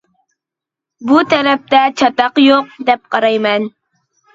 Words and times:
بۇ 1.11 1.21
تەرەپتە 1.35 1.85
چاتاق 2.03 2.45
يوق 2.49 2.77
دەپ 2.91 3.09
قارايمەن. 3.17 3.75